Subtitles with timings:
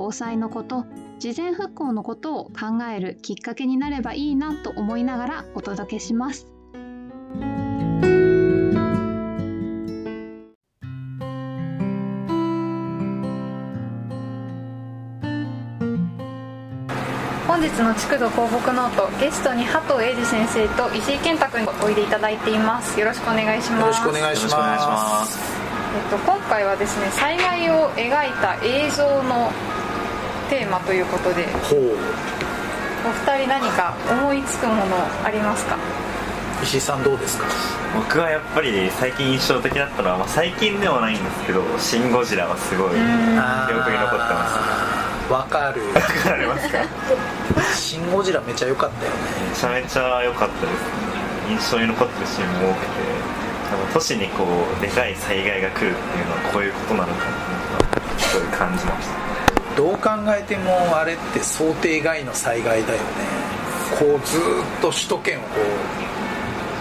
[0.00, 0.86] 防災のこと
[1.18, 6.46] 事前復興のことを考えるきっかけになればいいなと思いながらお届けします。
[17.46, 22.98] 本日の築土広木ノートゲストに波藤英二先生と石井健太君においでいただいています。
[22.98, 23.80] よろしくお願いします。
[23.80, 25.38] よろしくお願いします。
[25.92, 29.50] えっと、今回はですね災害を描いた映像の
[30.50, 31.46] テーマということで。
[31.62, 31.96] ほう。
[33.06, 34.82] お二人何か思いつくもの
[35.24, 35.78] ありますか？
[36.62, 37.46] 石井さんどうですか？
[37.96, 44.46] 僕はやっぱり最近印象的だったのは、まあ、最近ではないんですけど「シン・ゴジラ」はすごい記憶に残ってま
[45.26, 45.32] す。
[45.32, 45.80] わかる。
[45.94, 46.78] わかりますか？
[47.74, 49.16] シン・ゴジラめちゃ良かったよね。
[49.50, 51.56] めちゃめちゃ良かったですね。
[51.56, 52.90] 印象に残ってるシーンも多くて
[53.72, 54.44] 多分都市にこ
[54.78, 59.29] うでかい災害が来るっていうのはこういうことなのかっていうのはすごい感じました
[59.80, 63.04] どう考えてもあれって想定外の災害だよね。
[63.98, 64.42] こうずっ
[64.82, 65.48] と首都圏をこ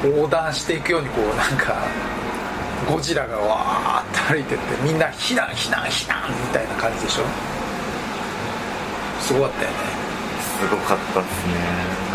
[0.04, 1.78] う横断していくようにこうなんか
[2.92, 7.24] ゴジラがわーって歩いてってみんな避難避難避難みたいな感じでしょ？
[9.22, 9.78] すごかったよね。
[10.60, 11.54] すごかったですね。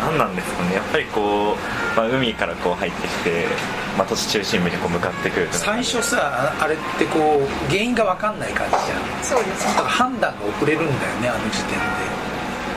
[0.00, 0.74] 何なんですかね。
[0.74, 3.46] やっぱりこう、まあ、海からこう入ってきて、
[3.96, 9.24] まあ、都市中心部にこう向かってくる最初さあれってこう原因が分かんない感じじゃん。
[9.24, 12.24] そうですだから判断が遅れるんだよねあの時点で。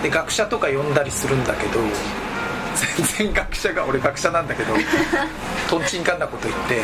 [0.03, 1.79] で学者とか呼んだりするんだけど
[3.17, 4.73] 全然学者が俺学者なんだけど
[5.67, 6.81] とんちんかんなこと言って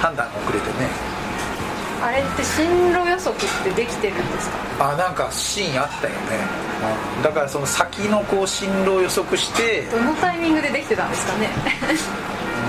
[0.00, 0.88] 判断が遅れてね
[2.02, 4.92] あれって進路予測ってできてるんですか？
[4.92, 6.18] あなんかシーンあったよね、
[7.22, 11.48] だからその先のこう進路を予測してどのタイミングでできてたんですかね？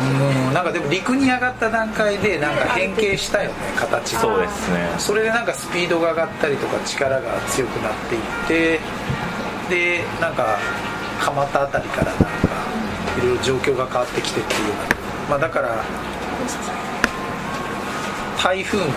[0.03, 4.19] うんなんかでも陸に上がった段階でなんか変形したよね形が。
[4.19, 4.89] そうですね。
[4.99, 8.79] それでなんかスピードが上がったりとか力が強くなっていって
[9.69, 10.59] でなんか
[11.19, 12.27] 蒲田辺りからなんか
[13.17, 14.95] いろいろ状況が変わってきてっていうような。
[15.29, 15.83] まあだから
[18.43, 18.91] 台風もね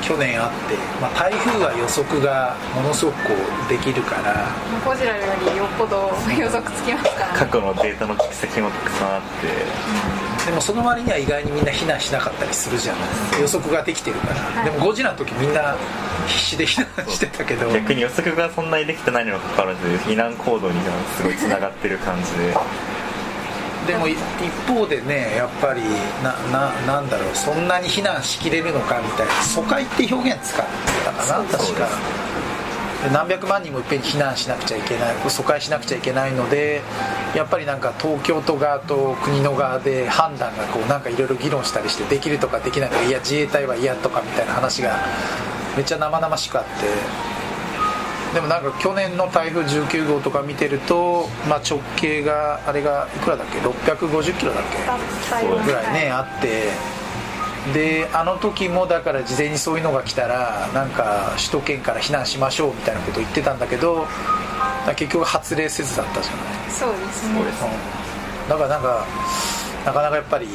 [0.00, 4.48] 去年あって、まあ、台風は予測がものすごくこうできるから
[4.84, 10.44] ゴジラよりよっぽど 予測つきますから、過去のデータの蓄積もたくさんあって。
[10.44, 12.98] でもその割には意外にみんな避難しなかったりするじゃな
[13.38, 13.40] い。
[13.40, 14.70] 予測ができてるから、はい。
[14.70, 15.74] でもゴジラの時みんな
[16.26, 17.72] 必死で避難してたけど。
[17.72, 22.54] 逆に予測がそんなにできてないにもかかわらず避難行動にはすごいつながってる感じで
[23.86, 24.18] でもい一
[24.66, 25.82] 方でねやっぱり
[26.22, 30.72] なななんだろうそんなに避難しきれるのかみたいな疎開って表現使って
[31.04, 32.24] たかな確か。
[33.12, 36.80] 何百万人もいっぺんに避難しなくちゃいけない疎開しなくちゃいけないので
[37.34, 44.96] やっぱりなんか東京都側と国の側で判断がこうなんかいろいろ議論したりしてできるとかできないとかいや自衛隊は嫌とかみたいな話が
[45.76, 47.33] めっちゃ生々しくあって
[48.34, 54.64] でもなんか去年の台風19号とか見てると、まあ、直径があれがいくらだっけ？650キロだっ
[55.30, 55.64] け？
[55.64, 56.72] ぐらいねあって。
[57.72, 64.06] であの時もだから事前にそういうのが来たらなんか首都圏から避難しましょうみたいなこと言ってたんだけど
[64.98, 67.40] 結局発令せずだったじゃない、そうですね。
[67.40, 69.06] うん、だからなんか
[69.86, 70.48] なかなかやっぱり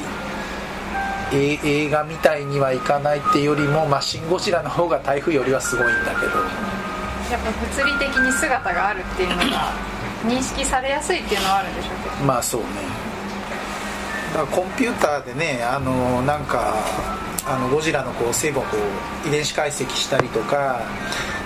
[1.33, 6.31] え映画みたいにはいかないっていうよりも、まあ、シン・ゴジラの方が台風よりはすごいんだけど
[7.31, 9.73] やっぱ物理的に姿があるっていうのが
[10.25, 12.25] 認識されやすいっていうのはあるんでしょうけど。
[12.25, 12.67] まあそうね。
[14.33, 16.75] だからコンピューターでねあのなんか
[17.45, 18.77] あのゴジラのこう成分をこ
[19.25, 20.81] う遺伝子解析したりとか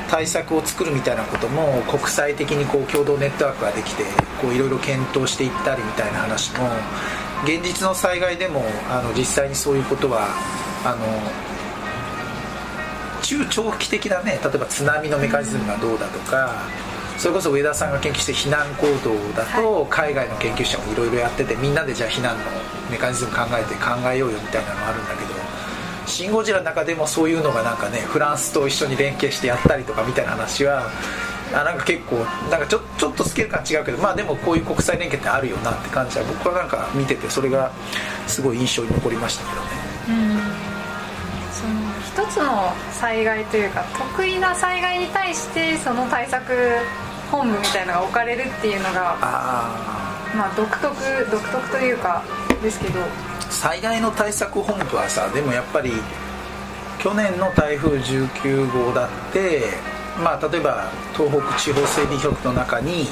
[0.10, 4.04] 対策を作るみたいなことも国際的にこう共同ネットワークができて
[4.42, 6.68] こういろいろ検討していったりみたいな話も
[7.46, 10.28] 現実の災害でもあの実際にそういうことは
[10.86, 11.06] あの
[13.24, 16.64] 中長期的なね例えば津波のメカニズムがどうだとか
[17.18, 22.44] それこそ上田さんが研究して避難行動だと海外の研究者もいろいろやっててみんなでじゃあ避難の
[22.92, 25.34] メカニズム考えて考えようよみたいなのがあるんだけど
[26.06, 30.90] 「シン・ゴジラ」の中でもそういうのがなんかねフランスと一緒に連携してやったりとかみたいな話は
[31.54, 32.18] あなんか結構
[32.50, 37.72] なんかちょちょっとスケール感違うけどまあでもこういう国際連携ってあるよなって感じは僕はなんか見ててそれが
[38.28, 39.83] すごい印象に残りましたけどね。
[42.14, 46.54] 一つの災害というか得意な災害に対してその対策
[47.32, 50.94] 本部みたいのが置かれるっていうのがあまあ独特
[51.32, 52.24] 独特というか
[52.62, 53.34] ですけど。
[53.54, 55.92] 災害の対策本部はさでもやっぱり
[57.00, 59.62] 去年の台風19号だって
[60.18, 63.06] まあ例えば東北地方整備局の中に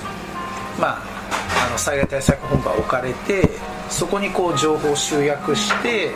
[0.79, 3.49] まああの災害対策本部は置かれて
[3.89, 6.11] そこにこう情報を集約して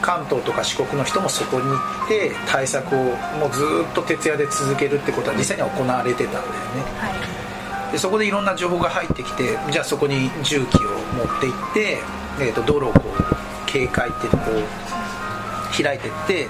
[0.00, 1.74] 関東とか四国の人もそこに行
[2.06, 2.98] って対策を
[3.38, 6.50] もうずっと徹夜で続けるってことは実際には行われてたんだよね。
[6.98, 7.10] は
[7.88, 7.92] い。
[7.92, 11.98] でそこでいろんな情報が入ってきてじゃあそこに重機を持って行って、
[12.40, 16.48] えー、と道路をこう警戒っていうのをこう開いてって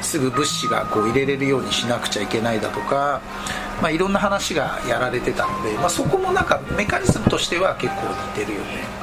[0.00, 3.20] すぐ物資がこう入れれるようにしなくちゃいけないだとか、
[3.80, 8.02] まあ、いろんな話がやられてたので、まあ、そこもなんかメカニズムとしては結構
[8.38, 9.01] 似てるよね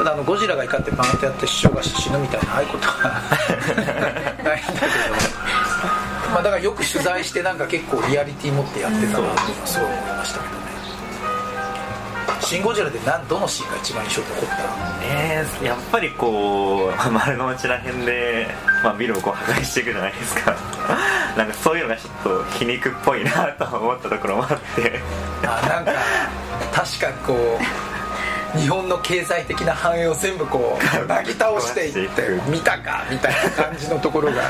[0.00, 3.20] ただあのゴジラが怒ってバーンとやって師匠が死ぬみたいなああいうことは
[4.42, 10.60] ないんだけどまあだからよく取材してなんか結構リアリティ持ってやってたなっていうのはすごい思いましたけどね
[12.40, 14.54] 「シン・ゴジラ」で何どのシーンが一番印象に残った？
[15.04, 18.48] えー、やっぱりこう丸の内ら辺で、
[18.82, 20.56] まあ、ビルをこう破壊していくじゃないですか。
[21.36, 24.98] なんかそういうのがちょっと皮肉っぽいなと思ったところもあって。
[25.44, 25.92] あなんか
[26.72, 27.89] 確かにこう
[28.56, 34.42] 日本の経済的な繁栄を全部こうなぎ倒していって見たかみたいな感じのところが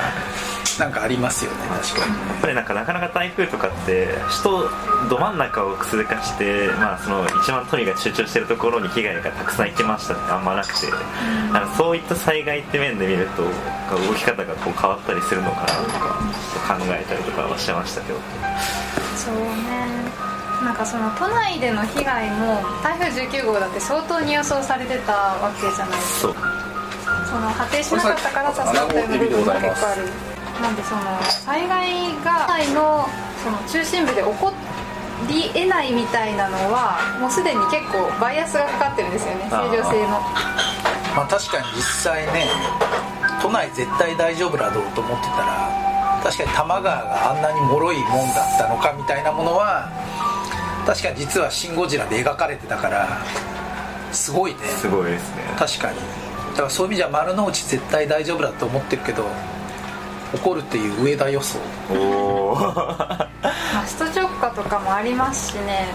[0.78, 2.28] なんかありますよね確かに。
[2.28, 4.08] やっぱりなんかなかなか台風とかって
[4.42, 4.58] 首
[5.04, 10.86] 都ど真ん中を通過して、まあ、その一番都民が集中してるところに被害がたくさん行きましたってあんまなくて、
[11.52, 16.18] なんかそういった災害って面で見ると動き方がこう変わったりするのかなとか
[16.54, 18.18] ちょっと考えたりとかはしてましたけど。
[19.16, 26.28] そうねなんかその都内での被害も台風19号だって相当に予想されてたわけじゃないですか。
[26.28, 26.34] そう。
[27.30, 30.08] その果てしなかったから助かったような部分が結構ある
[30.60, 31.00] なんでその
[31.46, 33.08] 災害が都内の
[33.42, 34.52] その中心部で起こ
[35.28, 39.46] りえないみたいなのはもうすでに結構バイアスがかかってるんですよね。
[39.48, 40.20] 正常性の
[41.16, 42.46] まあ、確かに実際ね
[43.42, 49.90] 都内絶対大丈夫だろうと思ってたら確かに多摩川があんなに脆いもんだったのかみたいなものは
[50.90, 53.06] 確かに実は「シン・ゴジラ」で描かれてたから
[54.12, 54.58] すごいね。
[54.66, 55.42] すごいですね。
[55.56, 55.96] 確かに。
[56.52, 59.24] だからそういう意味じゃ丸の内絶対大丈夫だと思ってるけど
[60.34, 61.58] 怒るっていう上田予想。
[61.90, 63.28] おおまあ
[63.98, 65.86] 首都直下とかもありますしね。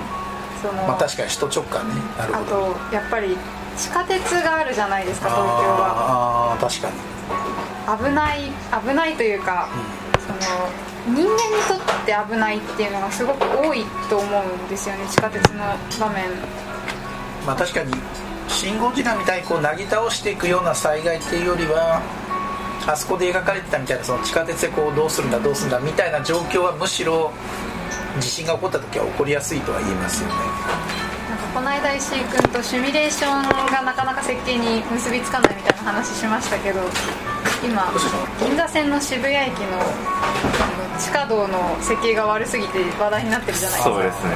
[0.62, 1.94] その、まあ確かに首都直下ね。
[2.18, 2.74] なるあほど。
[2.90, 3.38] とやっぱり
[3.78, 6.56] 地下鉄があるじゃないですか東京は。
[6.56, 6.88] あーあー確か
[8.00, 8.10] に。
[8.10, 8.52] 危ない
[8.88, 9.68] 危ないというか、
[10.26, 10.70] その
[11.06, 11.28] 人間に
[11.68, 15.63] とって危ないっていうのがすごく多いと思うんですよね地下鉄の
[16.00, 16.30] 場面。
[17.46, 17.94] まあ確かに
[18.50, 22.02] 「シン・ゴジラ」みたいにこうなぎ倒していくような災害っていうよりは
[22.88, 27.31] あそこで描かれてたみたいなその地下鉄でこうどうするんだどうするんだみたいな状況はむしろ
[28.19, 30.36] 地震が起こった時は起こりやすいとは言えますよね。
[30.36, 36.81] なんかこの間石井君とシミュレーションがなかなか設計に結びつかないみたいな話しましたけど
[37.66, 37.92] 今
[38.40, 39.82] 銀座線の渋谷駅の
[41.00, 43.96] 地下道の設計が悪すぎて話題になってるじゃないですか。
[43.96, 44.32] そうですね。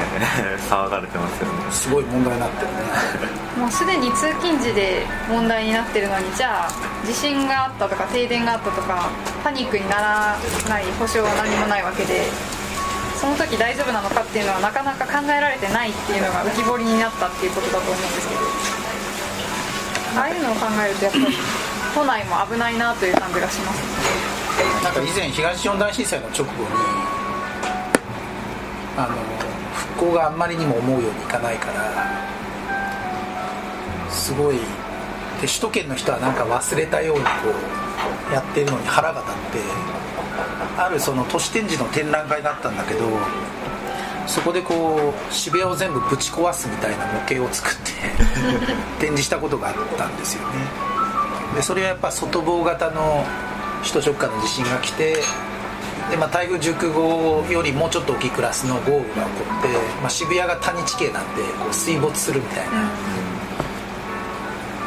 [0.69, 1.71] 騒がれてますよね。
[1.71, 3.39] すごい問題になってるね。
[3.57, 6.71] もうすでに通勤時で問題になってるのにじゃあ
[7.05, 9.09] 地震があったとか停電があったとか
[9.43, 10.37] パニックになら
[10.67, 12.23] ない保証は何もないわけで
[13.19, 18.41] その時大丈夫なのかっていうのはなかなか考えられてないっていうのが浮き彫りになったっていうことだと思うんですけど
[20.21, 21.37] ああいうのを考えるとやっぱり
[21.95, 24.19] 都内も危ないなという感じがします。
[24.83, 26.57] なんか以前東日本大震災の直後に
[28.97, 29.15] あの
[29.73, 31.73] 復興があんまりにも思うようにいかないから
[34.09, 34.61] すごいで
[35.41, 37.29] 首都圏の人はなんか忘れたようにこ
[38.29, 39.59] うやってるのに腹が立って
[40.77, 43.05] あるその都市展示の展覧会があったんだけど
[44.27, 47.91] そこでこう渋谷を全部ぶち壊すみたいな模型を作って
[48.99, 50.88] 展示したことがあったんですよね。
[51.55, 53.25] でそれはやっぱ外房型の
[53.81, 55.17] 首都直下の地震が来て
[56.09, 59.25] で、まあ、台風19号よりもうちょっと大きいクラスの豪雨が起こ
[59.59, 59.67] って、
[60.01, 62.71] まあ、渋谷が谷地形なんでこう水没するみたいな、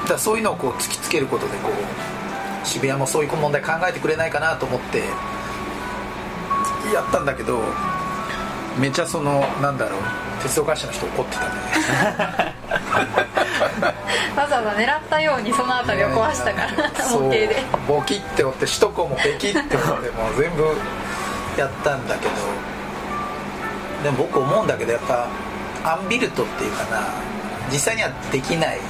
[0.03, 4.99] だからそういうのをこう突きつけることでこう渋谷もそういう問題考えてくれないかなと思って
[6.93, 7.61] やったんだけど
[8.79, 10.01] めっちゃそのなんだろう
[10.43, 11.55] 鉄道会社の人怒ってたね
[14.43, 15.43] わざわざ狙ったよう。
[15.43, 17.57] にその辺りを壊したから模型で
[17.87, 20.65] ボキって折って首都高もベキって折ってもう全部
[21.57, 22.33] やったんだけど。
[24.03, 25.29] でも僕思うんだけどやっぱ
[25.85, 27.07] アンビルトっていうかな。
[27.71, 28.81] 実際にはできない。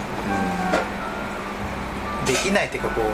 [2.27, 3.05] できないっていうかこう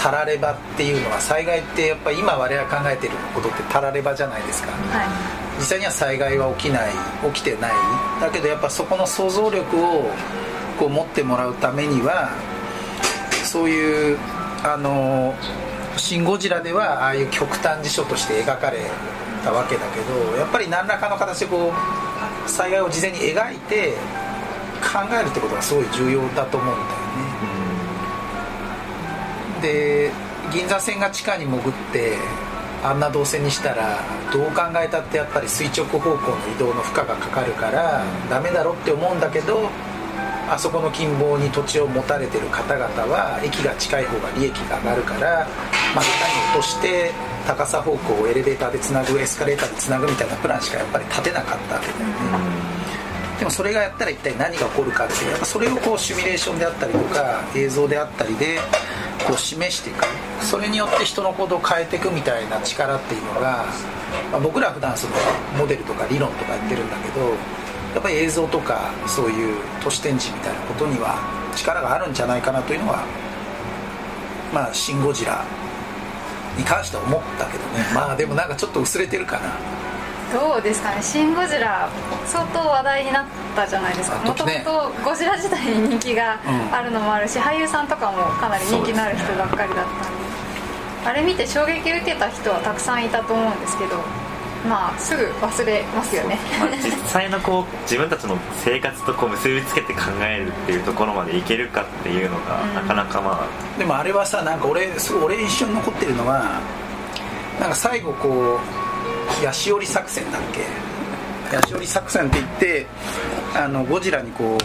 [0.00, 4.70] たらればっていうのは災害ってやっぱ今我々が考えてることってたらればじゃないですか。
[4.70, 5.08] はい。
[5.58, 6.90] 実際には災害は起きない
[7.32, 7.72] 起きてない。
[8.20, 10.10] だけどやっぱそこの想像力を
[10.78, 12.30] こう持ってもらうためには
[13.44, 14.18] そういう
[14.62, 15.34] あの
[15.96, 18.78] 「シン・ゴジラ」ではああいう極端事象として描かれ
[19.44, 21.72] たわけだけどやっぱり何らかの形でこ
[22.46, 23.94] う災害を事前に描いて
[24.80, 26.94] 考えるってことがすごい重要だと思うんだよね。
[29.62, 30.10] で
[30.52, 32.18] 銀座線が地下に潜って
[32.82, 33.98] あんな動線にしたら
[34.30, 36.18] どう考えたってやっぱり垂直方向の
[36.54, 39.70] 移動の負荷がかかるからダメだろって思うんだけど
[40.50, 45.48] あそこの近傍に土地を持たれてる方々は駅が近い方が利益が上がるから
[45.94, 47.12] 真下に落として
[47.46, 52.74] 高さ方向をエレベーターでつなぐエスカレーターでつなぐみたいなプランしかやっぱり立てなかったわけだよね。
[53.38, 58.60] でもそれがやったら一体何が起こるかってやっぱそれをこうシミュレーションであったりとか映像であったりで
[59.26, 60.04] こう示していく
[60.40, 63.66] それによって人の行動を変えていくみたいな力っていうのが、
[64.30, 65.14] まあ、僕ら普段その
[65.58, 67.32] モデルとか理論とかやってるんだけど
[67.94, 71.16] やっぱり映像とかそういう都市展示みたいなことには
[71.56, 73.04] 力があるんじゃないかなというのは
[74.52, 75.44] まあ「シン・ゴジラ」
[76.58, 77.84] に関しては思ったけどね。
[77.94, 79.50] まあでもなんかちょっと薄れてるかな。
[80.32, 81.88] どうですかね「シン・ゴジラ」
[82.26, 83.24] 相当話題になっ
[83.54, 84.16] たじゃないですか。
[84.18, 86.38] もともとゴジラ自体に人気が
[86.72, 90.24] あるのもあるし、うん、俳優さんとかもかなり人気のある人ばっかりだったんで。
[91.06, 94.00] あれ見て衝撃を受けた人はたくさんいたと思うんですけど
[94.68, 106.60] まあすぐ忘れますよね、まあ、実際のこう自分たちの生活とこう結びつけて考えるっていうところまでいけるかっていうのが、うん、なかなかまあでもあれはさなんか俺すごい俺印象に残ってるのは
[107.60, 108.58] なんか最後こ
[109.40, 110.60] うヤシオリ作戦だっけ？
[111.54, 112.86] ヤシオリ作戦って言って
[113.54, 114.56] あのゴジラにこ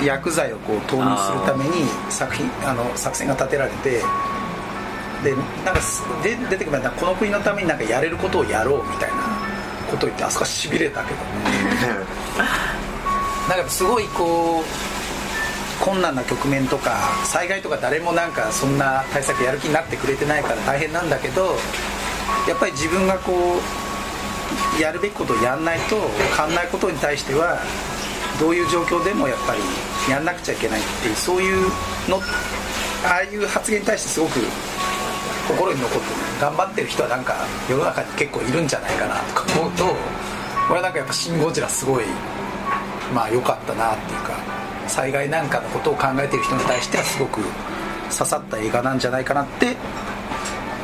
[0.00, 4.02] う薬剤をこう投入するために作品あの作戦が立てられて
[5.22, 5.34] で
[5.64, 5.80] なんか
[6.22, 9.11] で出てくるのはこの国のためになんかやれることをやろうみたいな
[9.92, 11.22] こと言ってあそこしびれたけどね。
[13.48, 21.56] なんかすごいこう困難な局面とか災害とか誰もなんかそんな対策やる気になってくれてないから大変なんだけど
[22.48, 23.60] やっぱり自分がこ
[24.78, 25.96] うやるべきことをやんないと
[26.36, 27.58] 変わんないことに対しては
[28.40, 29.60] どういう状況でもやっぱり
[30.10, 31.68] やんなくちゃいけないっていうそういう
[32.08, 32.20] の
[33.04, 34.38] ああいう発言に対してすごく
[35.48, 36.06] 心に残って
[36.40, 37.34] 頑張ってる人はなんか
[37.68, 39.60] 世の中に結構いるんじゃないかなとか。
[39.60, 39.84] 思うと
[40.70, 42.04] 俺はなんかやっぱ「シン・ゴジラ」すごい
[43.14, 44.32] まあ良かったなっていうか
[44.86, 47.40] 災害なんかのことを考えてる人に対してはすごく
[48.10, 49.76] 刺さった映画なんじゃないかなって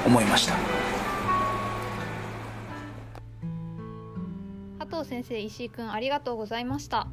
[0.04, 0.54] 思いました。
[4.78, 7.06] 加藤先生石井くんありがとうございました。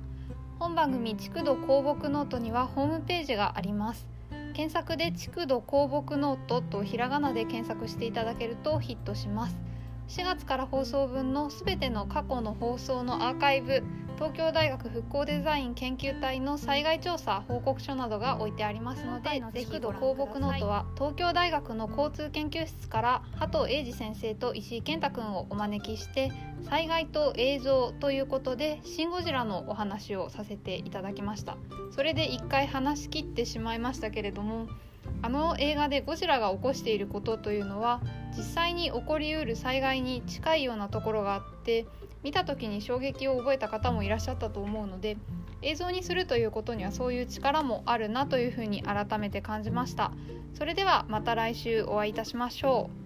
[0.57, 4.07] 本番組「築土公木ノート」にはホームページがあります
[4.55, 9.57] 検索で築土香木ノートとひらがなで検索していただけるとヒットします。
[10.07, 13.83] 4月から放送分のすべての過去の放送のアーカイブ
[14.15, 26.31] 東京大学復興デザイン研究体の災害調査報告書などが置いてありますのでぜひ土公木ノートは東京大学の交通研究室から羽藤英二先生と石井健太君をお招きして
[26.69, 31.57] 災害と映像ということで「シン・ゴジラ」のお話をさせていただきました。
[31.91, 34.67] それで一回話し切ってしまいましたけれども
[35.21, 38.01] あの映画でゴジラが起こしていることというのは
[38.37, 41.85] 実際に起こりうる災害に近いようなところがあって
[42.23, 45.17] 見た時に衝撃を覚えた方もいらっしゃったと思うので
[45.61, 50.11] 映像にするということにはそういう力もあるなというふうに改めて感じました。
[50.53, 53.04] それではまた来週お会いいたしましょう。